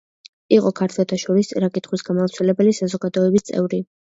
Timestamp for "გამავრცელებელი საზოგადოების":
2.09-3.49